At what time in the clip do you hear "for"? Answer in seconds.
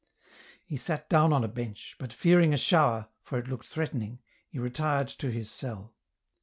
3.21-3.37